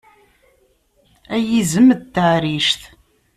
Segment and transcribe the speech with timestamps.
[1.35, 2.81] Ay izem n taɛrict!